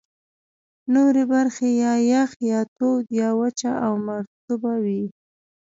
نورې 0.93 1.23
برخې 1.33 1.69
یا 1.83 1.93
یخ، 2.11 2.31
یا 2.51 2.61
تود، 2.75 3.03
یا 3.19 3.29
وچه 3.39 3.71
او 3.85 3.93
مرطوبه 4.07 4.73
وې. 4.83 5.03